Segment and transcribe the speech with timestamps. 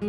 [0.00, 0.08] 欢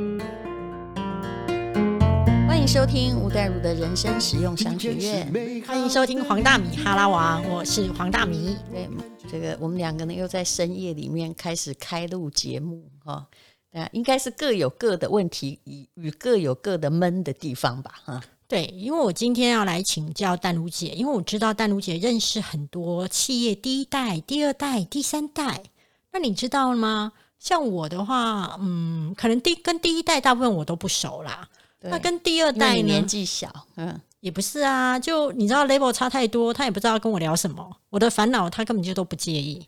[2.57, 5.29] 迎收听吴淡如的人生实用商学院。
[5.67, 8.55] 欢迎收听黄大米哈拉王，我是黄大米。
[8.71, 8.87] 对，
[9.29, 13.27] 这个我们两个呢又在深夜里面开始开录节目哈。
[13.69, 18.23] 对啊，应该是各有各的问题，与与各有各的闷的地方吧哈。
[18.47, 25.63] 对，因为我今天要来请教淡如姐，因为我知道淡如姐认识很多企业第一代、第二代、第三代。
[26.13, 27.11] 那你知道吗？
[27.41, 31.49] 像我的话，嗯，可能第跟第一代大部分我都不熟啦。
[31.79, 34.99] 对那跟第二代年纪小，嗯，也不是啊。
[34.99, 37.77] 就你知道 label 差太多，他也不知道跟我聊什么。
[37.89, 39.67] 我的烦恼，他根本就都不介意。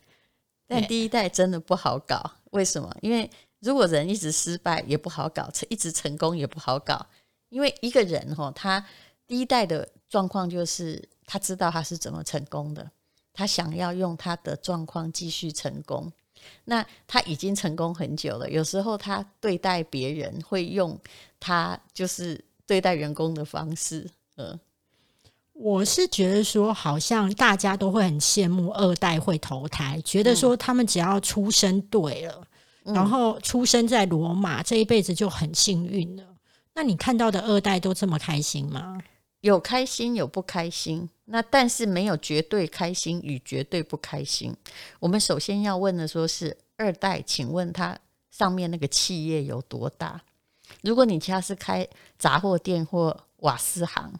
[0.68, 2.96] 但第一代真的不好搞，为什么？
[3.00, 7.04] 因为如果人一直失败也不好搞，一直成功也不好搞。
[7.48, 8.86] 因为一个人哈，他
[9.26, 12.88] 第一代的状况就是他知道他是怎么成功的，
[13.32, 16.12] 他想要用他的状况继续成功。
[16.64, 20.98] 那他已经成功很久了，有时候他对待别人会用
[21.38, 24.08] 他就是对待员工的方式。
[24.36, 24.58] 嗯，
[25.52, 32.46] 我是觉得说，好像大家都会很羡慕二代会投胎，觉得说他们只要出生对了。
[32.84, 36.24] 然后出生在罗马，这一辈子就很幸运了。
[36.74, 38.98] 那你看到的二代都这么开心吗？
[39.44, 41.06] 有开心，有不开心。
[41.26, 44.56] 那但是没有绝对开心与绝对不开心。
[44.98, 47.98] 我们首先要问的说是二代，请问他
[48.30, 50.18] 上面那个企业有多大？
[50.80, 51.86] 如果你家是开
[52.18, 54.10] 杂货店或瓦斯行，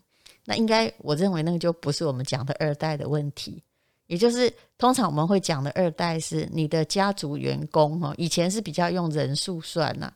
[0.44, 3.62] 那应该我认为那个就不是我们讲的二代的问题。
[4.06, 10.12] 也就是通常我们会讲的二代是你的家族员工哦，以前是比较用人数算呐，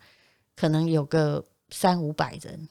[0.55, 2.69] 可能有个三五百人，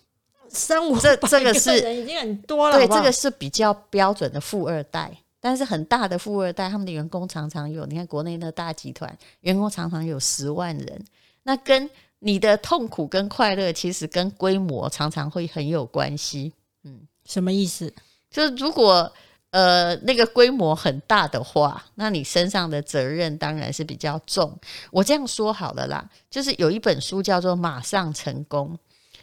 [0.49, 5.11] 三五这这个是 人已经很多了，对，这个是比较标准的富二代。
[5.39, 11.05] 但是很大的富二代，他们的员工常常有，你看国内的大集团员工常常有十万人，
[11.43, 16.51] 那跟你的痛苦跟快乐其实跟规模常常会很有关系。
[16.83, 17.93] 嗯，什么意思？
[18.29, 19.11] 就是如果。
[19.52, 24.55] 呃，那个规模很大的话，那你身上的责任当然是比较重。
[24.91, 28.77] 我这样说好了啦，就是有一本书叫做《马上成功》，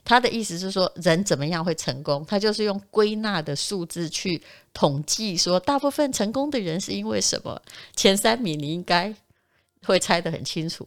[0.05, 2.25] 他的意思是说，人怎么样会成功？
[2.27, 4.41] 他就是用归纳的数字去
[4.73, 7.61] 统计，说大部分成功的人是因为什么？
[7.97, 9.15] 前三名你应该
[9.83, 10.87] 会猜得很清楚。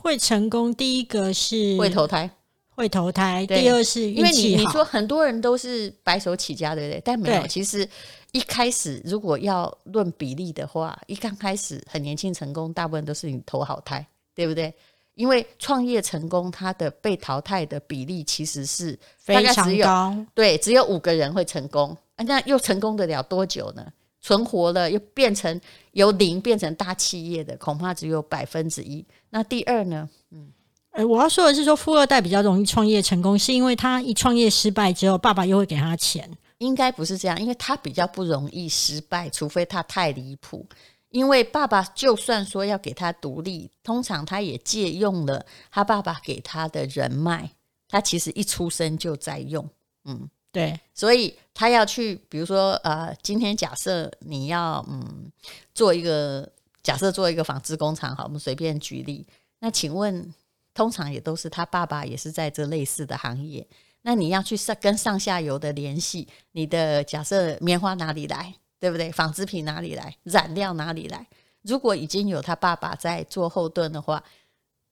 [0.00, 2.28] 会成功，第一个是会投胎，
[2.70, 3.46] 会投胎。
[3.46, 4.10] 对第二是。
[4.10, 7.00] 因为你你说很多人都是白手起家，对不对？
[7.04, 7.88] 但没有，其实。
[8.32, 14.72] 一开始如果要论比例的话，一刚开始很年轻成功，大部分都是你投好胎，对不对？
[15.14, 23.86] 因为创业成功，它的被淘汰的比例其实是非常高，对，只有五个人会成功，那又成功得了多久呢？
[24.20, 25.60] 存活了又变成
[25.92, 29.04] 由零变成大企业的，恐怕只有百分之一。
[29.30, 30.08] 那第二呢？
[30.30, 30.48] 嗯，
[30.92, 36.30] 呃，我要说的是说，富二代比较容易创业成功，是因为他一创业失败之后，爸爸又会给他钱。
[36.58, 40.64] 应该不是这样，因为他比较不容易失败，除非他太离谱。
[41.12, 47.50] 因为爸爸就算说要给他独立，通常他也借用了他爸爸给他的人脉，
[47.88, 49.68] 他其实一出生就在用。
[50.04, 55.30] 嗯，对，所以他要去，比如说，呃，今天假设你要嗯
[55.74, 56.50] 做一个，
[56.82, 59.26] 假设做一个纺织工厂，好，我们随便举例。
[59.60, 60.34] 那请问，
[60.74, 63.64] 通常也都是他爸爸也是在这类似的行业。
[64.04, 68.52] 那你要去上跟上下游的联系，你的假设棉花哪里来，
[68.82, 69.12] 对不对？
[69.12, 70.16] 纺织品哪里来？
[70.24, 71.24] 染料哪里来？
[71.60, 74.24] 如果已经有他爸爸在做后盾的话，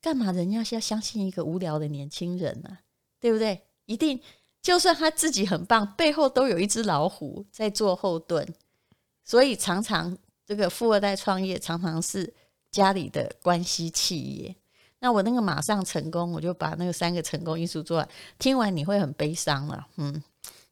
[0.00, 2.78] 干嘛人家要相信一个无聊的年轻人呢？
[3.18, 3.60] 对不对？
[3.86, 4.20] 一定，
[4.62, 8.46] 就算他自己很棒，背后都有一只老虎在做后盾。
[9.24, 12.32] 所以常常这个富二代创业，常常是
[12.70, 14.54] 家里的关系企业。
[15.00, 18.08] 那我那个马上成功，我就把那个三个成功因素做完。
[18.38, 20.22] 听完你会很悲伤了，嗯，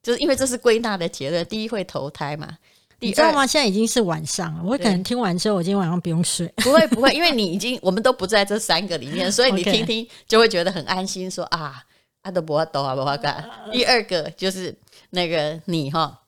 [0.00, 1.44] 就是因为这是归纳的结论。
[1.46, 2.56] 第一会投胎嘛，
[3.00, 3.46] 你知道吗？
[3.46, 6.46] 现在已经是晚上了，我可能听完之后，我今天晚上不用睡。
[6.58, 11.84] 不会不会，因为你已经我们都不在这三个里面， 所以你听听就会觉得很安心说，说啊，
[12.22, 13.48] 阿德伯多阿伯干。
[13.72, 14.76] 第二个就是
[15.10, 16.22] 那个你哈，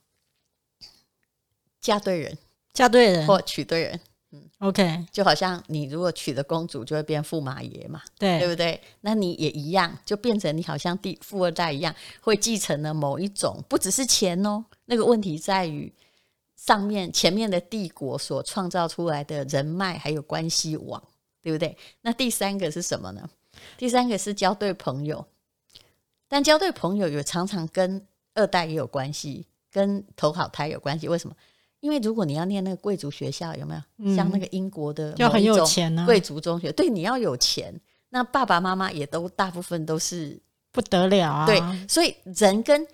[1.80, 2.38] 嫁对人，
[2.72, 4.00] 嫁对人或娶对人。
[4.32, 8.80] 嗯，OK，就好像你如果娶了公主，就会变驸马爷嘛，对，对不对？
[9.00, 14.64] 那你也一样，就变成你好像第富二代一样，会继承了某一种，不只是钱哦。
[14.84, 15.92] 那个问题在于
[16.66, 21.02] 上面前面的帝国所创造出来的人脉还有关系网，
[21.40, 21.74] 对不对？
[22.02, 23.26] 那第三个是什么呢？
[23.78, 25.24] 第三个是交对朋友，
[26.28, 31.34] 但交对朋友也常常跟二代也有关系，跟投好胎有关系，为什么？
[31.80, 36.70] 因为如果你要念那个贵族学校，有没有、嗯、像那个英国的要很有钱贵族中学？
[36.72, 37.74] 对，你要有钱，
[38.10, 40.38] 那爸爸妈妈也都大部分都是
[40.70, 41.46] 不得了啊。
[41.46, 41.58] 对，
[41.88, 42.86] 所以人跟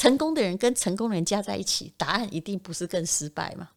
[0.00, 3.68] 成功的人跟成功的人加在一起，答案一定不是更失败嘛？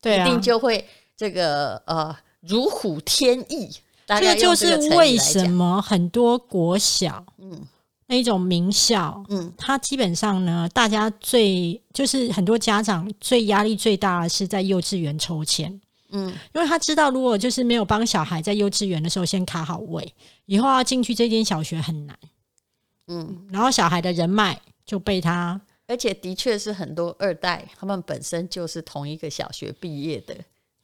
[0.00, 0.86] 对啊，一定就会
[1.16, 3.68] 这个呃如虎添翼。
[4.06, 7.66] 这个就是为什么很多国小，嗯，
[8.06, 15.80] 那一种名校，嗯，它基本上呢，大家最就是很多家长最压力最大的是在幼稚园抽签，
[16.10, 20.14] 嗯，因为他知道如果就是没有帮小孩在幼稚园的时候先卡好位，
[20.46, 22.18] 以后要进去这间小学很难，
[23.06, 30.34] 嗯，然后小孩的人脉就被他，而且的确是很多二代，他们本身就是同一个小学毕业的，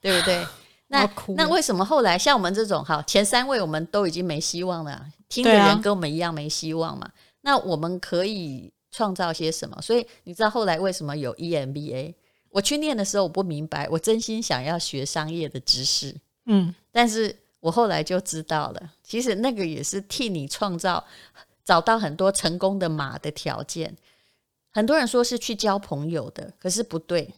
[0.01, 0.47] 对不对？
[0.91, 7.07] 那那为什么后来像我们这种哈前三位我们都已经没希望了，听的人跟我们一样没希望嘛？
[7.07, 7.13] 啊、
[7.43, 9.79] 那我们可以创造些什么？
[9.83, 12.15] 所以你知道后来为什么有 EMBA？
[12.49, 16.15] 我去念的时候我不明白，我真心想要学商业的知识，
[16.47, 21.05] 嗯，但是我后来就知道了，其实那个也是替你创造
[21.67, 23.95] 找到很多成功的马的条件。
[24.71, 27.35] 很多人说是去交朋友的，可是不对。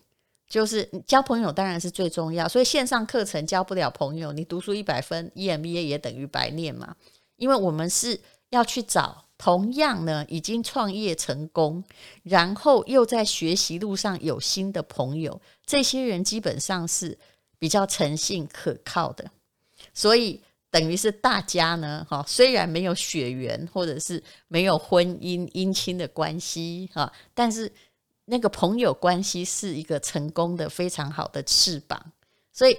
[0.49, 6.97] 就是交朋友当然是最重要，所以线上课程交不了朋友，你读书一百分，EMBA 也等于白念嘛。
[7.37, 11.85] 因为我们是要去找同样呢已经创业成功，
[12.25, 17.17] 然后又在学习路上有新的朋友，这些人基本上是
[17.57, 19.31] 比较诚信可靠的，
[19.95, 27.73] 所以等于是大家呢，哈，虽然没有血缘或者是没有婚姻姻亲的关系，哈，但是。
[28.27, 32.01] 那个朋友关系是一个成功的非常好的翅膀，
[32.53, 32.79] 所以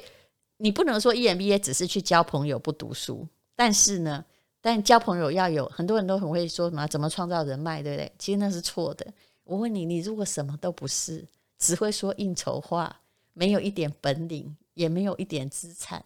[0.56, 4.24] 你不能说 EMBA 只是去交朋友不读书，但是呢，
[4.62, 8.10] 但交朋友要有很多人都很会说什么怎么创造人脉，对不对？
[8.18, 9.06] 其实那是错的。
[9.44, 11.28] 我问你，你如果什么都不是，
[11.60, 13.02] 只会说应酬话，
[13.34, 16.02] 没有一点本领，也没有一点资产，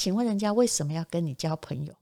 [0.00, 1.92] 请问人家为什么要跟你交朋友？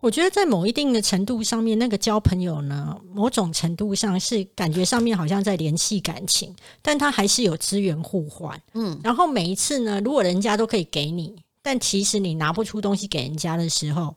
[0.00, 8.58] 我觉得在某一定的程度上面，那个交朋友呢，某种程度上是感觉上面好像在联系感情，但他还是有资源互换。
[8.72, 14.16] 嗯，然后每一次呢，如果人家都可以给你，但其实你拿不出东西给人家的时候，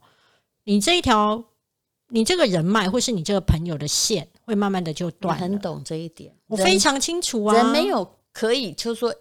[0.64, 1.44] 你这一条，
[2.08, 5.38] 你这个人脉或是你这个朋友的线，会慢慢的就断。
[5.38, 7.56] 很懂这一点，我非常清楚啊。
[7.56, 9.14] 人没有可以就是说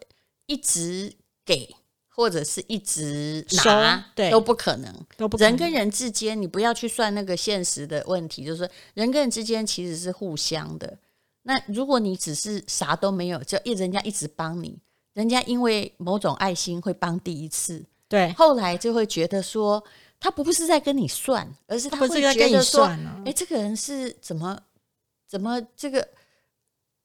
[0.47, 1.13] 一直
[1.45, 1.75] 给。
[2.21, 4.95] 或者是一直拿，对，都不可能。
[5.39, 10.99] 人跟人之间，你不要去算那个现实的问题，就是说人跟人之间其实是互相的。
[11.45, 14.79] 那如果你只是啥都没有，就一人家一直帮你，
[15.15, 19.83] 人家因为某种爱心会帮第一次，对，后来就会觉得说
[20.21, 22.85] 他不是在跟你算，而是他会觉得说，
[23.25, 24.61] 哎，这个人是怎么
[25.27, 26.07] 怎么这个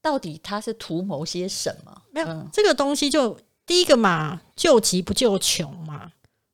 [0.01, 2.01] 到底他是图谋些什么？
[2.11, 3.39] 没有、嗯、这个东西就。
[3.65, 6.11] 第一个嘛，救急不救穷嘛。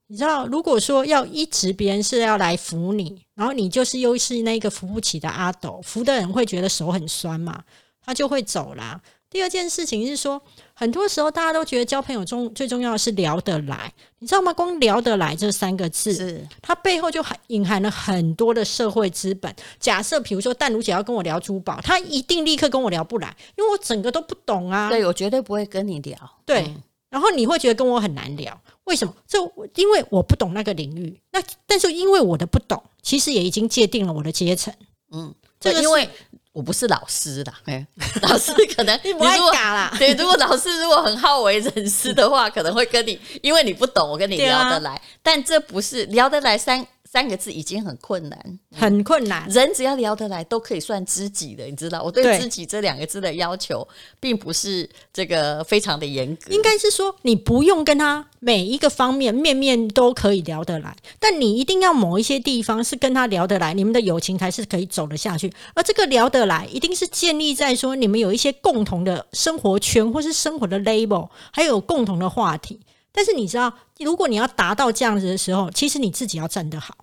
[0.07, 7.63] 你知道，如果说要一直别人是要来扶你，然后你就是又是那个扶不起的阿斗，扶的人会觉得手很酸嘛，
[8.05, 9.01] 他就会走啦。
[9.29, 10.41] 第二件事情是说，
[10.73, 14.51] 很多时候大家都觉得交朋友中最重要的是聊得来，你知道吗？
[14.51, 19.55] 光聊得来这三个字，是它背后就含隐含了很多的社会资本。
[19.79, 24.89] 假设比如说但如姐要跟我聊珠宝，她一定立刻跟我聊不来，因为我整个都不懂啊。
[24.89, 26.17] 对，我绝对不会跟你聊。
[26.45, 26.63] 对。
[26.63, 29.13] 嗯然后你会觉得跟我很难聊，为什么？
[29.27, 29.37] 这
[29.75, 31.21] 因为我不懂那个领域。
[31.31, 34.73] 那但是因为我的不懂，其实也已经界定了我的阶层。
[35.11, 36.09] 嗯，这个因为
[36.53, 37.85] 我不是老师啦，哎，
[38.23, 39.93] 老师可能 你不爱嘎啦。
[39.99, 44.91] 对，如果老师如果很好为人师的话，可能会跟你，因为你不懂，我跟你聊得来。
[44.91, 46.87] 啊、但这不是聊得来三。
[47.11, 49.45] 三个字已经很困难，很困难。
[49.49, 52.01] 人只要聊得来，都可以算知己的，你知道？
[52.01, 53.85] 我对“知己”这两个字的要求，
[54.17, 56.53] 并不是这个非常的严格。
[56.53, 65.51] 应该是说，你不用跟他每一个方面面面都可以聊得来，但你一定要某一些地方是跟他聊得来，你们的友情才是可以走得下去。
[65.73, 72.79] 而这个聊得来，一定是建立在说你们有一些共同的生活圈，或是生活的 label，还有共同的话题。
[73.11, 76.95] 但是你知道，如果你要达到这样子的时候，其实你自己要站得好。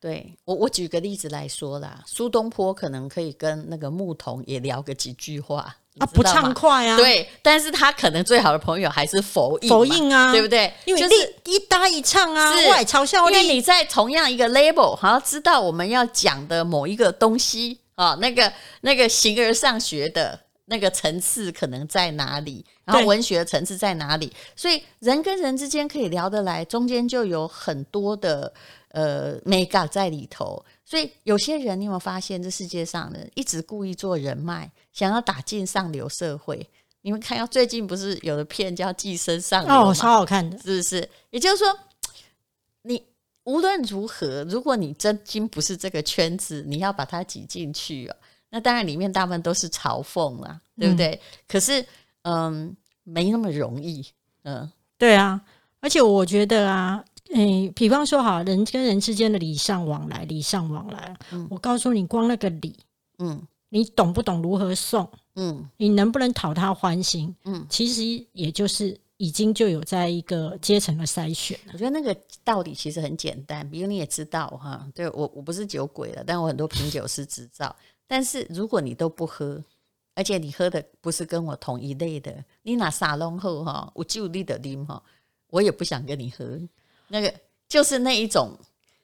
[0.00, 6.96] 对我，我举个例子来说啦，苏东坡可能可以跟那个牧童也聊个几句话啊，不畅快啊。
[6.96, 10.72] 对，但是他可能最好的朋友还是佛印，佛印啊，对不对？
[10.86, 13.28] 因为就是一搭一唱啊，是外嘲笑。
[13.28, 18.50] 因为你在同样一个 label，好像知道我们要讲的某一个东西啊，那个
[18.80, 20.40] 那个形而上学的。
[20.70, 22.64] 那个层次可能在哪里？
[22.84, 24.32] 然后文学的层次在哪里？
[24.54, 28.52] 所以人跟人之间可以聊得来，中间就有很多的
[28.92, 30.64] 呃美感在里头。
[30.84, 36.64] 所以有些人，你有没有发现，这世界上的一直故意做人脉，想要打进上流社会？
[37.02, 39.72] 你们看到最近不是有的片叫《寄生上流》？
[39.90, 41.08] 哦，超好看的，是不是？
[41.30, 41.76] 也就是说，
[42.82, 43.02] 你
[43.44, 48.16] 无论如何，如果你真心不是这个圈子，你要把它挤进去哦，
[48.50, 51.10] 那当然里面大部分都是嘲讽啦，对不对？
[51.12, 51.86] 嗯、可是，
[52.22, 54.04] 嗯，没那么容易，
[54.42, 55.40] 嗯，对啊。
[55.80, 57.02] 而且我觉得啊，
[57.32, 61.16] 诶，比方说哈，人跟人之间的礼尚往来，礼尚往来。
[61.32, 62.76] 嗯、我告诉你，光那个礼，
[63.18, 63.40] 嗯，
[63.70, 65.10] 你懂不懂如何送？
[65.36, 67.34] 嗯，你能不能讨他欢心？
[67.44, 71.58] 嗯，其实也就是已经就有在一个阶层的筛选。
[71.72, 72.14] 我觉得那个
[72.44, 77.74] 道理其实很简单，比如你也知道哈，对我我不是酒鬼了，但我很多品酒师执照。
[78.12, 79.62] 但是如果你都不喝，
[80.16, 85.00] 而且你喝的不是跟我同一类的，你拿沙龙喝哈，我就你的啉哈。
[85.50, 86.44] 我也不想跟你喝，
[87.06, 87.32] 那个
[87.68, 88.50] 就是那一种，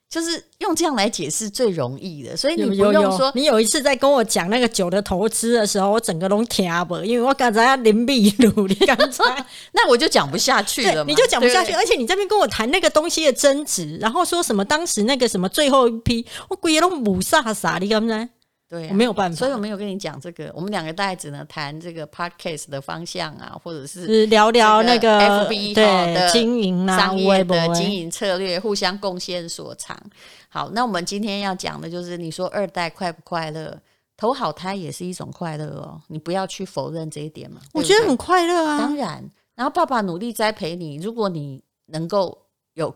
[0.08, 2.92] 就是用这样来解释最容易的，所以你不用说。
[2.92, 9.24] 有有有，你有一次在跟我讲那个酒的投资的时候，我整个都听不，因为我刚才要淋秘鲁，你刚才
[9.74, 18.28] 那我就讲不下去了，你就讲不下去，而且你这边跟我谈那个东西的增值，然后说什么当时那个什么最后一批，我鬼都母啥啥，你刚才。
[18.68, 20.50] 对、啊，我没有办法，所以我没有跟你讲这个。
[20.52, 29.96] 我们两个大概只能谈这个 podcast 的方向啊，或者是聊聊那个 FB 的经营啊，商业的经营策略，互相贡献所长。
[30.48, 33.80] 好，那我们今天要讲的就是，你说二代快不快乐？
[34.16, 37.60] 投好胎也是一种快乐哦，你不要去否认这一点嘛。
[37.72, 39.22] 我觉得很快乐啊，当然。
[39.54, 42.36] 然后爸爸努力栽培你，如果你能够
[42.74, 42.92] 有，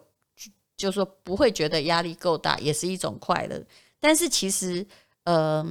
[0.76, 3.62] 就是说不会觉得压力够大，也是一种快乐。
[4.00, 4.84] 但是其实。
[5.24, 5.64] 呃，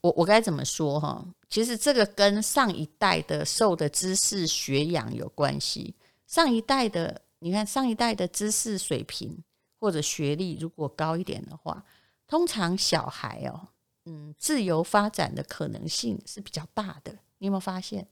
[0.00, 1.24] 我我该怎么说哈？
[1.48, 5.94] 其实这个跟上一代的受的知识学养有关系。
[6.26, 9.36] 上一代的，你看上一代的知识水平
[9.78, 11.84] 或者学历如果高一点的话，
[12.26, 13.68] 通常小孩哦，
[14.06, 17.12] 嗯，自由发展的可能性是比较大的。
[17.38, 18.06] 你有没有发现？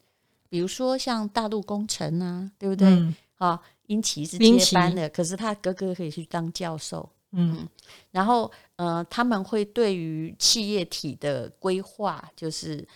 [0.51, 2.89] 比如说像大陆工程啊，对不对？
[3.37, 7.09] 啊、嗯，英奇是接班的，可是他哥哥可以去当教授。
[7.33, 7.69] 嗯，
[8.11, 12.87] 然后呃，他们会对于企业体的规划，就是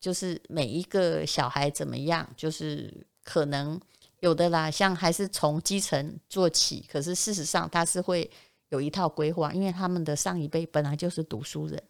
[0.00, 3.80] 就是每一个小孩怎么样，就是可能
[4.20, 8.28] 有的啦，像还是从基层做起，可是事实上他是会
[8.70, 11.80] 有一套规划，因为他们的上一辈本来就是读书人。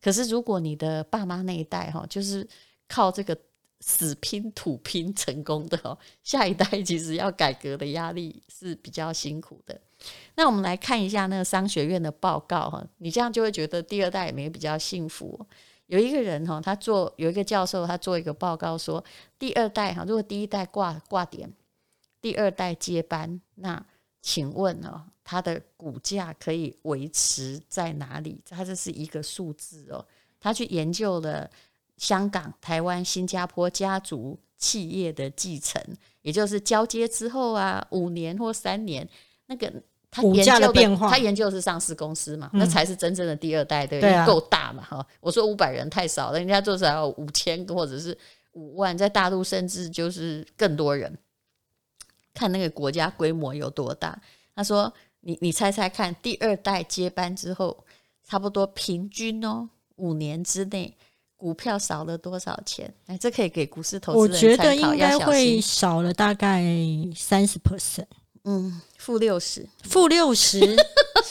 [0.00, 2.46] 可是如果你的爸妈那一代哈，就是
[2.88, 3.36] 靠这个
[3.88, 9.80] 死拼土拼成功的哦，下一代 其实要改革的压力是比较辛苦的。
[10.34, 15.46] 那我们来看一下那个商学院的报告哈，你这样就会觉得第二代也没比较幸福。
[15.86, 19.02] 有一个人哈，他做有一个教授，他做一个报告说，
[19.38, 21.48] 第二代哈，如果第一代挂挂点，
[22.20, 23.86] 第二代接班，那
[24.20, 28.40] 请问哦，他的股价可以维持在哪里？
[28.50, 30.04] 他这是一个数字哦，
[30.40, 31.48] 他去研究了
[31.96, 35.82] 香港、台湾、新加坡家族企业的继承，
[36.22, 39.08] 也就是交接之后啊，五年或三年。
[39.46, 39.72] 那个
[40.10, 45.06] 他研究的，的他研究的是上市公司嘛，嗯、那才是真正的第二代，对，够、啊、大嘛哈。
[45.20, 48.16] 我说五百人太少了，人家至少要五千或者是
[48.52, 51.16] 五万，在大陆甚至就是更多人。
[52.34, 54.20] 看那个国家规模有多大。
[54.54, 57.84] 他说：“你你猜猜看，第二代接班之后，
[58.24, 60.96] 差不多平均哦，五年之内
[61.36, 62.92] 股票少了多少钱？
[63.06, 64.36] 哎，这可以给股市投资人。
[64.36, 66.64] 我觉得应该会少了大概
[67.14, 68.06] 三十 percent。”
[68.48, 70.60] 嗯，负六十，负六十，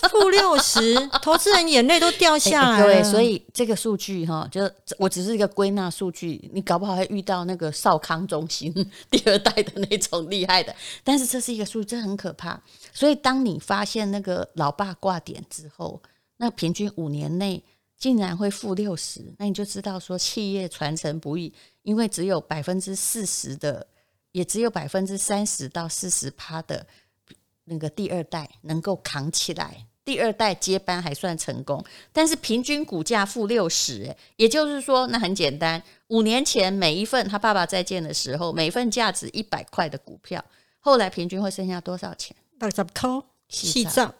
[0.09, 2.85] 负六十，投资人眼泪都掉下来了。
[2.87, 4.69] 对、欸，所以这个数据哈，就
[4.99, 8.69] 我只是一个归纳数据，你搞不好会遇到那个少康中心
[9.09, 10.75] 第二代的那种厉害的。
[11.05, 12.61] 但是这是一个数据，这很可怕。
[12.91, 16.01] 所以当你发现那个老爸挂点之后，
[16.35, 17.63] 那平均五年内
[18.05, 23.87] 竟然会负六十，那你就知道说企业传承不易，因为只有百分之四十的，
[24.31, 26.85] 也只有百分之三十到四十趴的。
[27.63, 31.83] 那个第二代能够扛起来，第二代接班还算成功，
[32.13, 40.45] 但是平均股价负六十，也就是说，那很简单，五年前每一份他爸爸在建的时候，每份价值一百块的股票，
[40.79, 42.37] 后来平均会剩下多少钱？
[42.59, 44.13] 二十块，细账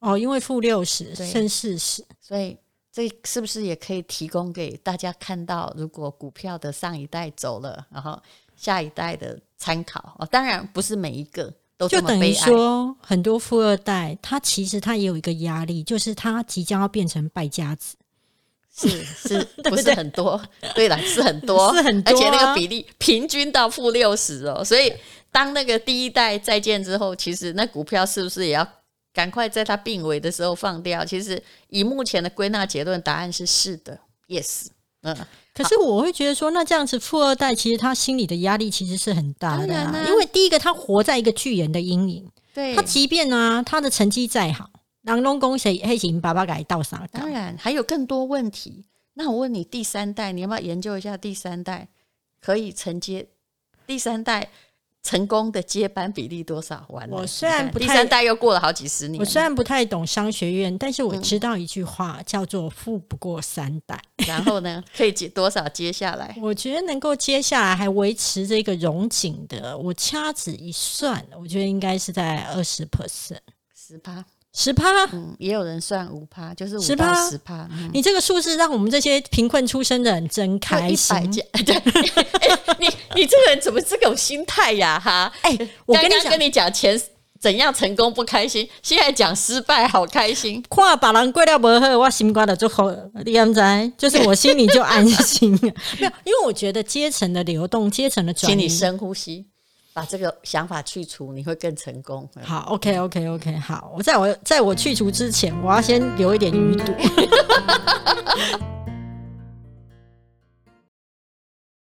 [0.00, 2.58] 哦，因为负六十剩四十，所以
[2.92, 8.20] 这是不是也可以提供给大家看到，如果股票的上一代走了，然后
[8.54, 11.88] 下一代的参考哦，当然不是每一个都。
[11.88, 17.96] 就等于说，很多富二代，他其实他也有一个压力，就是他即将要变成败家子，
[18.76, 20.38] 是是， 不是很多？
[20.74, 24.62] 对了，是很多， 是很多，而且那个比例平均到负六十哦。
[24.62, 24.92] 所以，
[25.30, 28.68] 当那个第一代再见之后，其实那股票是不是也要
[29.12, 31.04] 赶快在他病危的时候放掉？
[31.04, 34.68] 其实，以目前的归纳结论，答案是是的，yes，
[35.02, 35.16] 嗯。
[35.54, 44.70] 可是我会觉得说，那这样子富二代其实他心里的压力其实是很大的，啊，因为第一个他活在一个巨人的阴影，对，他即便呢、啊，他的成绩再好，
[45.02, 47.06] 人拢讲谁黑行爸爸给倒啥？
[47.12, 48.86] 当然还有更多问题。
[49.12, 51.18] 那我问你，第三代你要不要研究一下？
[51.18, 51.88] 第三代
[52.40, 53.28] 可以承接
[53.86, 54.48] 第三代
[55.02, 56.84] 成功的接班比例多少？
[56.88, 59.18] 完了，我虽然不太，第三代又过了好几十年。
[59.18, 64.00] 我虽然不太懂商学院，但是我知道一句话、嗯、叫做“富不过三代”。
[64.28, 65.68] 然后呢， 可以接多少？
[65.68, 73.38] 接下来，我觉得能够接下来还维持这个荣景的，我掐指一算，我觉得应该是在二十 percent，
[73.74, 74.24] 十趴。
[74.54, 77.66] 十趴，嗯，也有人算五趴，就是五到十趴。
[77.90, 81.16] 你这个数字让我们这些贫困出身的人真开心。
[81.64, 85.00] 对，欸、你 你这个人怎么这种心态呀？
[85.02, 87.00] 哈，哎，我刚刚跟你讲钱
[87.40, 90.62] 怎样成功不开心，现在讲失败好开心。
[90.70, 93.10] 看把人过掉不喝，我心挂的就好了。
[93.24, 95.50] 你知道就是我心里就安心。
[95.62, 99.46] 没有，因为我觉得阶层的流动，阶层的转移，请你深呼吸。
[99.94, 102.26] 把这个想法去除，你会更成功。
[102.42, 103.92] 好，OK，OK，OK，okay, okay, okay, 好。
[103.94, 106.94] 我在我在我去除之前，我要先留一点余度。